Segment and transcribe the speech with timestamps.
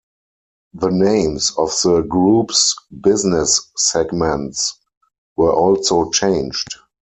[0.73, 4.79] The names of the Group's business segments
[5.35, 6.75] were also changed.